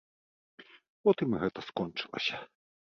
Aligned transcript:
Потым 1.09 1.27
і 1.37 1.45
гэта 1.47 1.59
скончылася. 1.69 2.45